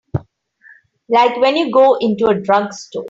Like 1.09 1.37
when 1.37 1.55
you 1.57 1.71
go 1.71 1.95
into 1.99 2.25
a 2.25 2.41
drugstore. 2.41 2.99